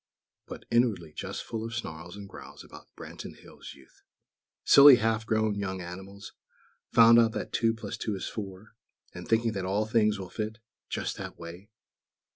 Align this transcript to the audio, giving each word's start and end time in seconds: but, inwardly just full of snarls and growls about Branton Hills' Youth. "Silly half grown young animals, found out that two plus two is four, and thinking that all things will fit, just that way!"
but, 0.47 0.65
inwardly 0.71 1.13
just 1.13 1.43
full 1.43 1.63
of 1.63 1.75
snarls 1.75 2.15
and 2.17 2.27
growls 2.27 2.63
about 2.63 2.87
Branton 2.97 3.35
Hills' 3.35 3.75
Youth. 3.75 4.01
"Silly 4.65 4.95
half 4.95 5.27
grown 5.27 5.53
young 5.53 5.79
animals, 5.79 6.33
found 6.91 7.19
out 7.19 7.33
that 7.33 7.53
two 7.53 7.75
plus 7.75 7.97
two 7.97 8.15
is 8.15 8.27
four, 8.27 8.73
and 9.13 9.27
thinking 9.27 9.51
that 9.51 9.63
all 9.63 9.85
things 9.85 10.17
will 10.17 10.31
fit, 10.31 10.57
just 10.89 11.17
that 11.17 11.37
way!" 11.37 11.69